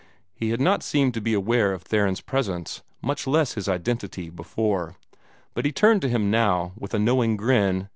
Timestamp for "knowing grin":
6.99-7.87